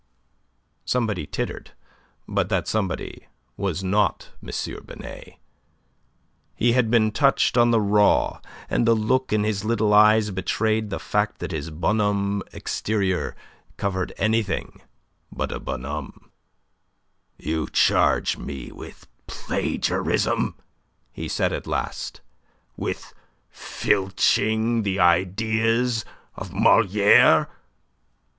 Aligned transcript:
Somebody 0.83 1.27
tittered, 1.27 1.73
but 2.27 2.49
that 2.49 2.67
somebody 2.67 3.27
was 3.55 3.83
not 3.83 4.29
M. 4.41 4.49
Binet. 4.83 5.35
He 6.55 6.71
had 6.71 6.89
been 6.89 7.11
touched 7.11 7.55
on 7.55 7.69
the 7.69 7.79
raw, 7.79 8.41
and 8.67 8.87
the 8.87 8.95
look 8.95 9.31
in 9.31 9.43
his 9.43 9.63
little 9.63 9.93
eyes 9.93 10.31
betrayed 10.31 10.89
the 10.89 10.97
fact 10.97 11.37
that 11.37 11.51
his 11.51 11.69
bonhomme 11.69 12.41
exterior 12.51 13.35
covered 13.77 14.11
anything 14.17 14.81
but 15.31 15.51
a 15.51 15.59
bonhomme. 15.59 16.31
"You 17.37 17.67
charge 17.67 18.37
me 18.39 18.71
with 18.71 19.05
plagiarism," 19.27 20.55
he 21.13 21.27
said 21.27 21.53
at 21.53 21.67
last; 21.67 22.21
"with 22.75 23.13
filching 23.51 24.81
the 24.81 24.99
ideas 24.99 26.05
of 26.33 26.51
Moliere." 26.51 27.49